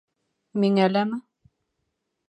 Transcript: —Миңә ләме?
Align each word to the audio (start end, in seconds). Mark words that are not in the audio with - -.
—Миңә 0.63 0.89
ләме? 0.95 1.21